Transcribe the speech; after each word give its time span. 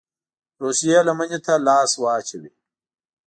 روسيې 0.61 0.99
لمني 1.07 1.39
ته 1.45 1.53
لاس 1.67 1.91
واچوي. 2.03 2.51